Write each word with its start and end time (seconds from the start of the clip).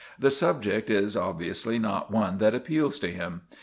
The 0.17 0.31
subject 0.31 0.89
is 0.89 1.15
obviously 1.15 1.77
not 1.77 2.09
one 2.09 2.39
that 2.39 2.55
appeals 2.55 2.97
to 3.01 3.11
him. 3.11 3.41